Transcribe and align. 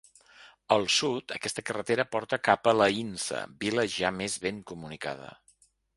Al 0.75 0.85
sud, 0.93 1.33
aquesta 1.35 1.63
carretera 1.67 2.07
porta 2.15 2.41
cap 2.47 2.69
a 2.71 2.75
l'Aïnsa, 2.79 3.43
vila 3.65 3.87
ja 3.99 4.15
més 4.23 4.39
ben 4.47 4.59
comunicada. 4.73 5.29